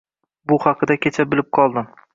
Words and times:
Bu 0.51 0.57
haqida 0.63 0.99
kecha 1.05 1.27
bilib 1.35 1.57
qoldim 1.61 1.95